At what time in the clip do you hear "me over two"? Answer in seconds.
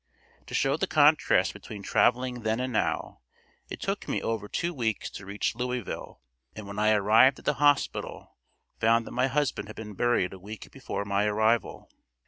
4.07-4.73